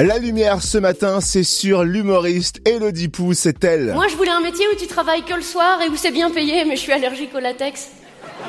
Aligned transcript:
La 0.00 0.18
lumière 0.18 0.62
ce 0.62 0.78
matin, 0.78 1.20
c'est 1.20 1.42
sur 1.42 1.82
l'humoriste 1.82 2.60
Elodie 2.64 3.08
Pou, 3.08 3.34
c'est 3.34 3.64
elle. 3.64 3.94
Moi, 3.94 4.06
je 4.06 4.14
voulais 4.14 4.30
un 4.30 4.40
métier 4.40 4.64
où 4.72 4.76
tu 4.76 4.86
travailles 4.86 5.24
que 5.24 5.34
le 5.34 5.42
soir 5.42 5.82
et 5.82 5.88
où 5.88 5.96
c'est 5.96 6.12
bien 6.12 6.30
payé, 6.30 6.64
mais 6.64 6.76
je 6.76 6.82
suis 6.82 6.92
allergique 6.92 7.34
au 7.34 7.40
latex. 7.40 7.88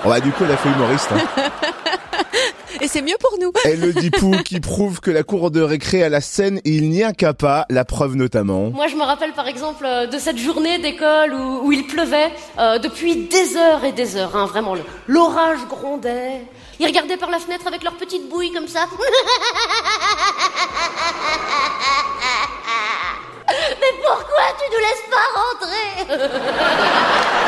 Oh 0.06 0.10
bah 0.10 0.20
du 0.20 0.32
coup, 0.32 0.44
elle 0.44 0.52
a 0.52 0.58
fait 0.58 0.70
humoriste. 0.70 1.10
Hein. 1.12 1.44
Et 2.82 2.88
c'est 2.88 3.02
mieux 3.02 3.16
pour 3.20 3.36
nous. 3.42 3.52
Elodie 3.66 4.12
Pou 4.12 4.32
qui 4.46 4.60
prouve 4.60 5.00
que 5.00 5.10
la 5.10 5.24
cour 5.24 5.50
de 5.50 5.62
récré 5.62 6.04
à 6.04 6.10
la 6.10 6.22
Seine, 6.22 6.62
il 6.66 6.92
n'y 6.92 7.04
a 7.04 7.14
qu'à 7.14 7.34
pas, 7.34 7.66
la 7.72 7.84
preuve 7.84 8.16
notamment. 8.16 8.70
Moi, 8.70 8.88
je 8.88 8.96
me 8.96 9.04
rappelle 9.04 9.34
par 9.34 9.48
exemple 9.48 9.86
euh, 9.86 10.06
de 10.06 10.20
cette 10.20 10.38
journée 10.38 10.78
d'école 10.78 11.34
où, 11.34 11.66
où 11.66 11.72
il 11.72 11.88
pleuvait 11.88 12.32
euh, 12.60 12.78
depuis 12.78 13.28
des 13.28 13.58
heures 13.58 13.84
et 13.84 13.92
des 13.92 14.18
heures, 14.18 14.36
hein, 14.36 14.46
vraiment. 14.46 14.76
L'orage 15.08 15.66
grondait. 15.68 16.42
Ils 16.80 16.86
regardaient 16.86 17.18
par 17.18 17.32
la 17.32 17.40
fenêtre 17.40 17.66
avec 17.68 17.84
leurs 17.84 17.98
petites 17.98 18.30
bouilles 18.30 18.54
comme 18.54 18.68
ça. 18.68 18.82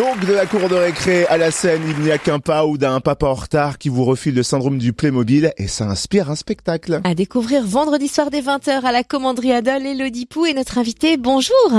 Donc 0.00 0.24
de 0.24 0.32
la 0.32 0.46
cour 0.46 0.68
de 0.68 0.76
récré 0.76 1.26
à 1.26 1.36
la 1.36 1.50
Seine, 1.50 1.82
il 1.86 1.98
n'y 1.98 2.10
a 2.10 2.16
qu'un 2.16 2.38
pas 2.38 2.64
ou 2.64 2.78
d'un 2.78 3.00
papa 3.00 3.26
en 3.26 3.34
retard 3.34 3.76
qui 3.76 3.90
vous 3.90 4.04
refile 4.04 4.34
le 4.34 4.42
syndrome 4.42 4.78
du 4.78 4.94
Playmobil 4.94 5.52
et 5.58 5.66
ça 5.66 5.84
inspire 5.84 6.30
un 6.30 6.36
spectacle. 6.36 7.00
À 7.04 7.14
découvrir 7.14 7.66
vendredi 7.66 8.08
soir 8.08 8.30
dès 8.30 8.40
20h 8.40 8.82
à 8.82 8.92
la 8.92 9.04
commanderie 9.04 9.52
Adol, 9.52 9.84
Elodie 9.84 10.24
Pou 10.24 10.46
est 10.46 10.54
notre 10.54 10.78
invitée. 10.78 11.16
Bonjour. 11.18 11.70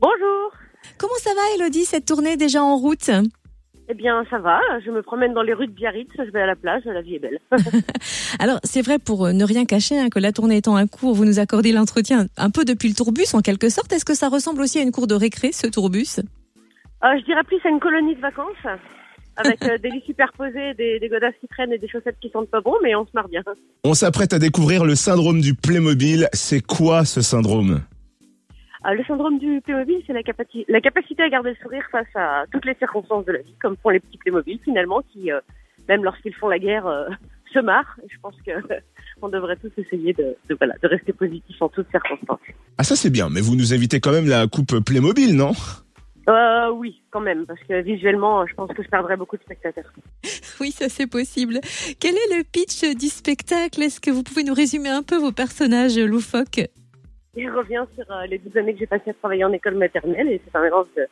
Bonjour. 0.00 0.52
Comment 0.96 1.18
ça 1.22 1.30
va 1.34 1.40
Elodie, 1.56 1.84
cette 1.84 2.06
tournée 2.06 2.32
est 2.32 2.36
déjà 2.38 2.62
en 2.62 2.76
route? 2.76 3.10
Eh 3.90 3.94
bien, 3.94 4.24
ça 4.30 4.38
va. 4.38 4.60
Je 4.84 4.90
me 4.92 5.02
promène 5.02 5.34
dans 5.34 5.42
les 5.42 5.52
rues 5.52 5.66
de 5.66 5.72
Biarritz. 5.72 6.10
Je 6.16 6.30
vais 6.30 6.40
à 6.40 6.46
la 6.46 6.54
plage. 6.54 6.82
La 6.84 7.02
vie 7.02 7.16
est 7.16 7.18
belle. 7.18 7.40
Alors 8.38 8.60
c'est 8.62 8.82
vrai 8.82 9.00
pour 9.00 9.26
euh, 9.26 9.32
ne 9.32 9.44
rien 9.44 9.64
cacher 9.64 9.98
hein, 9.98 10.08
que 10.10 10.20
la 10.20 10.30
tournée 10.30 10.58
étant 10.58 10.76
un 10.76 10.86
cours, 10.86 11.12
vous 11.12 11.24
nous 11.24 11.40
accordez 11.40 11.72
l'entretien 11.72 12.26
un 12.36 12.50
peu 12.50 12.64
depuis 12.64 12.88
le 12.88 12.94
tourbus 12.94 13.34
en 13.34 13.40
quelque 13.40 13.68
sorte. 13.68 13.92
Est-ce 13.92 14.04
que 14.04 14.14
ça 14.14 14.28
ressemble 14.28 14.60
aussi 14.60 14.78
à 14.78 14.82
une 14.82 14.92
cour 14.92 15.08
de 15.08 15.16
récré, 15.16 15.50
ce 15.50 15.66
tourbus? 15.66 16.20
Euh, 17.02 17.18
je 17.18 17.24
dirais 17.24 17.42
plus 17.42 17.58
à 17.64 17.68
une 17.68 17.80
colonie 17.80 18.14
de 18.14 18.20
vacances 18.20 18.64
avec 19.36 19.64
euh, 19.64 19.76
des 19.82 19.90
lits 19.90 20.04
superposés, 20.06 20.74
des, 20.74 21.00
des 21.00 21.08
godasses 21.08 21.34
qui 21.40 21.48
traînent 21.48 21.72
et 21.72 21.78
des 21.78 21.88
chaussettes 21.88 22.16
qui 22.20 22.30
sentent 22.30 22.50
pas 22.50 22.60
bon, 22.60 22.74
mais 22.84 22.94
on 22.94 23.04
se 23.06 23.10
marre 23.12 23.28
bien. 23.28 23.42
On 23.82 23.94
s'apprête 23.94 24.32
à 24.32 24.38
découvrir 24.38 24.84
le 24.84 24.94
syndrome 24.94 25.40
du 25.40 25.54
Playmobil. 25.54 26.28
C'est 26.32 26.64
quoi 26.64 27.04
ce 27.04 27.22
syndrome? 27.22 27.80
Le 28.84 29.04
syndrome 29.04 29.38
du 29.38 29.60
Playmobil, 29.60 30.02
c'est 30.06 30.12
la, 30.12 30.22
capacité 30.22 30.64
la 30.68 30.80
capacité 30.80 31.22
à 31.22 31.28
garder 31.28 31.50
le 31.50 31.56
sourire 31.56 31.84
face 31.90 32.08
à 32.14 32.44
toutes 32.52 32.64
les 32.64 32.74
circonstances 32.74 33.24
de 33.24 33.32
la 33.32 33.42
vie, 33.42 33.54
comme 33.60 33.76
font 33.76 33.90
les 33.90 34.00
petits 34.00 34.18
Playmobil 34.18 34.58
finalement, 34.64 35.02
qui, 35.12 35.30
euh, 35.30 35.40
même 35.88 36.04
lorsqu'ils 36.04 36.34
font 36.34 36.48
la 36.48 36.58
guerre, 36.58 36.86
euh, 36.86 37.08
se 37.52 37.58
marrent. 37.58 37.98
Je 38.08 38.16
pense 38.22 38.34
que 38.46 38.52
on 39.22 39.28
devrait 39.28 39.56
tous 39.56 39.72
essayer 39.76 40.12
de, 40.12 40.36
de, 40.48 40.54
voilà, 40.54 40.74
de 40.82 40.88
rester 40.88 41.12
positif 41.12 41.60
en 41.60 41.68
toutes 41.68 41.90
circonstances. 41.90 42.40
Ah 42.78 42.84
ça 42.84 42.96
c'est 42.96 43.10
bien, 43.10 43.28
mais 43.28 43.40
vous 43.40 43.56
nous 43.56 43.74
invitez 43.74 44.00
quand 44.00 44.12
même 44.12 44.28
la 44.28 44.46
coupe 44.46 44.80
Playmobil, 44.84 45.36
non? 45.36 45.52
Euh, 46.28 46.70
oui, 46.70 47.02
quand 47.10 47.20
même, 47.20 47.46
parce 47.46 47.60
que 47.60 47.80
visuellement, 47.82 48.46
je 48.46 48.54
pense 48.54 48.70
que 48.70 48.82
je 48.82 48.88
perdrais 48.88 49.16
beaucoup 49.16 49.36
de 49.36 49.42
spectateurs. 49.42 49.92
Oui, 50.60 50.72
ça 50.72 50.90
c'est 50.90 51.06
possible. 51.06 51.58
Quel 52.00 52.14
est 52.14 52.36
le 52.36 52.44
pitch 52.44 52.84
du 52.94 53.06
spectacle? 53.06 53.82
Est-ce 53.82 53.98
que 53.98 54.10
vous 54.10 54.22
pouvez 54.22 54.44
nous 54.44 54.52
résumer 54.52 54.90
un 54.90 55.02
peu 55.02 55.16
vos 55.16 55.32
personnages 55.32 55.98
loufoques? 55.98 56.60
Je 57.36 57.48
reviens 57.48 57.86
sur 57.94 58.10
euh, 58.10 58.26
les 58.26 58.38
12 58.38 58.56
années 58.56 58.72
que 58.72 58.80
j'ai 58.80 58.86
passées 58.86 59.10
à 59.10 59.14
travailler 59.14 59.44
en 59.44 59.52
école 59.52 59.76
maternelle 59.76 60.28
et 60.28 60.40
c'est 60.44 60.56
un 60.56 60.62
mélange 60.62 60.88
de, 60.96 61.06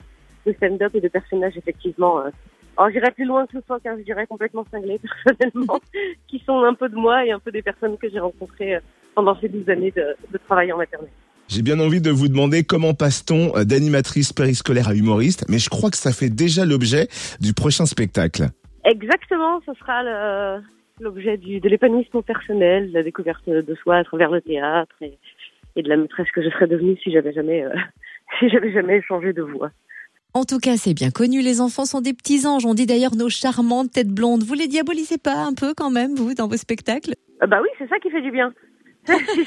de 0.47 0.56
stand-up 0.56 0.92
et 0.94 1.00
de 1.00 1.08
personnages 1.08 1.56
effectivement. 1.56 2.20
Euh, 2.20 2.30
alors 2.77 2.91
j'irais 2.91 3.12
plus 3.12 3.24
loin 3.24 3.47
que 3.47 3.56
le 3.56 3.62
soir, 3.62 3.78
car 3.83 3.97
je 3.97 4.02
dirais 4.02 4.27
complètement 4.27 4.64
cinglés 4.70 4.98
personnellement, 5.24 5.80
qui 6.27 6.42
sont 6.44 6.64
un 6.64 6.74
peu 6.74 6.89
de 6.89 6.96
moi 6.96 7.24
et 7.24 7.30
un 7.30 7.39
peu 7.39 7.52
des 7.52 7.62
personnes 7.62 7.96
que 7.98 8.08
j'ai 8.11 8.19
rencontrées 8.19 8.77
euh, 8.77 8.80
pendant 9.14 9.39
ces 9.41 9.48
12 9.48 9.69
années 9.69 9.92
de, 9.92 10.16
de 10.33 10.39
travail 10.39 10.72
en 10.72 10.78
maternelle. 10.78 11.11
J'ai 11.46 11.62
bien 11.62 11.78
envie 11.78 12.00
de 12.00 12.11
vous 12.11 12.28
demander 12.28 12.64
comment 12.64 12.95
passe-t-on 12.95 13.64
d'animatrice 13.64 14.33
périscolaire 14.33 14.89
à 14.89 14.95
humoriste, 14.95 15.46
mais 15.48 15.58
je 15.58 15.70
crois 15.70 15.90
que 15.90 15.96
ça 15.96 16.12
fait 16.12 16.28
déjà 16.28 16.67
l'objet 16.67 17.08
du 17.40 17.55
prochain 17.55 17.86
spectacle. 17.86 18.48
Exactement, 18.84 19.61
ce 19.64 19.73
sera 19.74 20.02
l'objet 21.01 21.39
de 21.39 21.68
l'épanouissement 21.68 22.20
personnel, 22.20 22.90
de 22.90 22.95
la 22.95 23.02
découverte 23.02 23.48
de 23.48 23.74
soi 23.77 23.96
à 23.96 24.05
travers 24.05 24.30
le 24.30 24.42
théâtre 24.42 24.95
et, 25.01 25.17
et 25.78 25.83
de 25.83 25.89
la 25.89 25.96
maîtresse 25.96 26.30
que 26.33 26.42
je 26.42 26.50
serais 26.50 26.66
devenue 26.66 26.98
si 27.02 27.12
j'avais 27.12 27.33
jamais, 27.33 27.64
euh, 27.64 27.70
si 28.39 28.48
j'avais 28.48 28.72
jamais 28.72 29.00
changé 29.02 29.33
de 29.33 29.42
voix. 29.42 29.70
En 30.34 30.44
tout 30.44 30.58
cas, 30.58 30.77
c'est 30.77 30.92
bien 30.92 31.11
connu, 31.11 31.40
les 31.40 31.61
enfants 31.61 31.86
sont 31.86 32.00
des 32.00 32.12
petits 32.12 32.46
anges. 32.46 32.66
On 32.66 32.74
dit 32.74 32.84
d'ailleurs 32.84 33.14
nos 33.16 33.30
charmantes 33.30 33.92
têtes 33.92 34.12
blondes. 34.12 34.42
Vous 34.42 34.55
les 34.55 34.66
diabolisez 34.66 35.16
pas 35.18 35.36
un 35.36 35.55
peu 35.55 35.72
quand 35.74 35.90
même, 35.90 36.14
vous, 36.16 36.34
dans 36.34 36.48
vos 36.48 36.56
spectacles? 36.56 37.14
Euh, 37.42 37.46
bah 37.46 37.61
oui, 37.62 37.68
c'est 37.78 37.89
ça 37.89 37.98
qui 37.98 38.11
fait 38.11 38.20
du 38.20 38.30
bien. 38.30 38.52
si, 39.06 39.44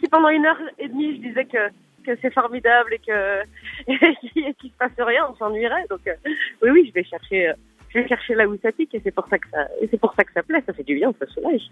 si 0.00 0.08
pendant 0.08 0.30
une 0.30 0.46
heure 0.46 0.58
et 0.78 0.88
demie 0.88 1.16
je 1.16 1.28
disais 1.28 1.44
que, 1.44 1.68
que 2.06 2.18
c'est 2.22 2.32
formidable 2.32 2.94
et 2.94 2.98
que 2.98 3.42
qu'il 4.54 4.70
se 4.70 4.76
passe 4.78 4.92
rien, 4.98 5.26
on 5.30 5.36
s'ennuierait. 5.36 5.84
Donc 5.90 6.00
euh, 6.06 6.14
oui, 6.62 6.70
oui, 6.70 6.86
je 6.88 6.92
vais 6.94 7.04
chercher, 7.04 7.48
euh, 7.48 7.54
je 7.92 8.00
vais 8.00 8.08
chercher 8.08 8.34
là 8.34 8.48
où 8.48 8.56
ça 8.62 8.72
pique 8.72 8.94
et 8.94 9.00
c'est 9.02 9.14
pour 9.14 9.26
ça 9.28 9.38
que 9.38 9.48
ça, 9.50 9.66
et 9.80 9.88
c'est 9.90 10.00
pour 10.00 10.14
ça 10.14 10.24
que 10.24 10.32
ça 10.32 10.42
plaît. 10.42 10.62
Ça 10.66 10.72
fait 10.72 10.84
du 10.84 10.94
bien, 10.94 11.12
ça 11.18 11.26
soulage. 11.26 11.62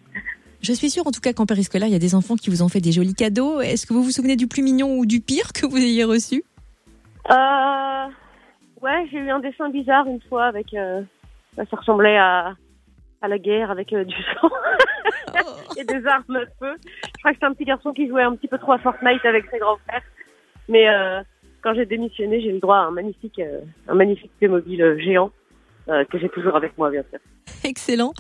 Je 0.63 0.73
suis 0.73 0.91
sûre 0.91 1.07
en 1.07 1.11
tout 1.11 1.21
cas 1.21 1.33
qu'en 1.33 1.47
périscolaire, 1.47 1.89
il 1.89 1.93
y 1.93 1.97
a 1.97 2.01
des 2.01 2.15
enfants 2.15 2.37
qui 2.37 2.51
vous 2.51 2.63
ont 2.63 2.69
fait 2.69 2.81
des 2.81 2.93
jolis 2.93 3.15
cadeaux. 3.15 3.61
Est-ce 3.61 3.87
que 3.87 3.95
vous 3.95 4.03
vous 4.03 4.11
souvenez 4.11 4.37
du 4.37 4.47
plus 4.47 4.63
mignon 4.63 4.99
ou 4.99 5.07
du 5.07 5.21
pire 5.21 5.53
que 5.55 5.67
vous 5.67 5.79
ayez 5.79 6.05
reçu? 6.05 6.45
Euh, 7.31 8.07
ouais, 8.83 9.09
j'ai 9.11 9.19
eu 9.19 9.31
un 9.31 9.41
dessin 9.41 9.71
bizarre 9.71 10.07
une 10.07 10.21
fois 10.23 10.47
avec, 10.47 10.75
euh, 10.75 11.03
ça 11.57 11.77
ressemblait 11.77 12.19
à 12.19 12.55
à 13.23 13.29
la 13.29 13.39
guerre 13.39 13.71
avec 13.71 13.93
euh, 13.93 14.05
du 14.05 14.15
sang 14.15 14.51
et 15.79 15.85
des 15.85 16.07
armes 16.07 16.37
à 16.37 16.47
feu. 16.59 16.77
Je 16.85 17.19
crois 17.19 17.33
que 17.33 17.39
c'est 17.41 17.47
un 17.47 17.53
petit 17.53 17.65
garçon 17.65 17.93
qui 17.93 18.09
jouait 18.09 18.23
un 18.23 18.35
petit 18.37 18.49
peu 18.49 18.59
trop 18.59 18.73
à 18.73 18.79
Fortnite 18.79 19.25
avec 19.25 19.47
ses 19.51 19.59
grands 19.59 19.79
frères. 19.89 20.03
Mais 20.69 20.89
euh, 20.89 21.21
quand 21.63 21.75
j'ai 21.75 21.87
démissionné, 21.87 22.41
j'ai 22.41 22.49
eu 22.49 22.55
le 22.55 22.61
droit 22.61 22.77
à 22.77 22.85
un 22.85 22.91
magnifique, 22.91 23.39
euh, 23.39 23.61
un 23.89 23.95
magnifique 23.95 24.33
Playmobil 24.39 24.99
géant 25.01 25.31
euh, 25.89 26.05
que 26.05 26.19
j'ai 26.19 26.29
toujours 26.29 26.57
avec 26.57 26.77
moi, 26.79 26.91
bien 26.91 27.03
sûr. 27.11 27.19
Excellent. 27.65 28.13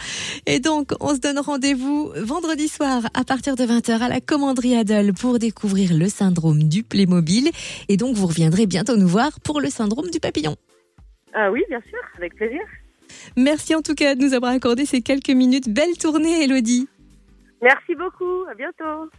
Et 0.47 0.60
donc, 0.60 0.93
on 1.00 1.15
se 1.15 1.21
donne 1.21 1.38
rendez-vous 1.38 2.12
vendredi 2.16 2.69
soir 2.69 3.03
à 3.15 3.25
partir 3.25 3.56
de 3.56 3.62
20h 3.65 4.03
à 4.03 4.09
la 4.09 4.21
commanderie 4.21 4.76
Adol 4.76 5.12
pour 5.12 5.38
découvrir 5.38 5.91
le 5.97 6.06
syndrome 6.06 6.62
du 6.65 6.82
Playmobil. 6.82 7.50
Et 7.88 7.97
donc, 7.97 8.16
vous 8.16 8.26
reviendrez 8.26 8.66
bientôt 8.66 8.97
nous 8.97 9.09
voir 9.09 9.41
pour 9.44 9.60
le 9.60 9.69
syndrome 9.69 10.10
du 10.10 10.20
papillon. 10.20 10.56
Ah 11.32 11.50
oui, 11.50 11.62
bien 11.69 11.81
sûr, 11.88 11.99
avec 12.16 12.34
plaisir. 12.34 12.60
Merci 13.37 13.75
en 13.75 13.82
tout 13.82 13.94
cas 13.94 14.15
de 14.15 14.20
nous 14.20 14.34
avoir 14.34 14.53
accordé 14.53 14.84
ces 14.84 15.03
quelques 15.03 15.31
minutes. 15.31 15.69
Belle 15.69 15.97
tournée, 15.99 16.44
Elodie. 16.44 16.88
Merci 17.62 17.94
beaucoup, 17.94 18.44
à 18.50 18.54
bientôt. 18.54 19.10